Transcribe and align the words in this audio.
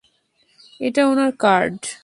এটা 0.81 1.01
উনার 1.07 1.31
কার্ড। 1.39 1.79